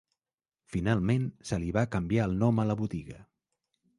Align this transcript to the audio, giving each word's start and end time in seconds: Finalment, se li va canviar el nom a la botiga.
Finalment, 0.75 1.27
se 1.51 1.59
li 1.65 1.69
va 1.77 1.85
canviar 1.97 2.25
el 2.31 2.35
nom 2.45 2.61
a 2.63 2.67
la 2.73 2.79
botiga. 2.83 3.21